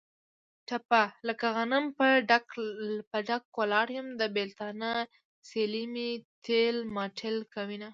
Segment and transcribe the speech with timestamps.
[0.67, 1.85] ټپه: لکه غنم
[3.11, 4.07] په ډاګ ولاړ یم.
[4.19, 4.89] د بېلتانه
[5.49, 6.09] سیلۍ مې
[6.45, 7.89] تېل ماټېل کوینه.